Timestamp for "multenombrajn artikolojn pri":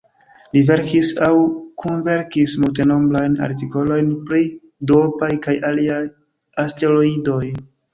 2.65-4.43